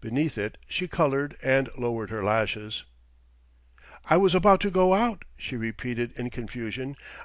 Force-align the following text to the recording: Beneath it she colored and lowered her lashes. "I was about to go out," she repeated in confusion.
Beneath 0.00 0.36
it 0.36 0.58
she 0.66 0.88
colored 0.88 1.36
and 1.40 1.68
lowered 1.78 2.10
her 2.10 2.24
lashes. 2.24 2.82
"I 4.06 4.16
was 4.16 4.34
about 4.34 4.60
to 4.62 4.72
go 4.72 4.92
out," 4.92 5.24
she 5.36 5.56
repeated 5.56 6.10
in 6.18 6.30
confusion. 6.30 6.96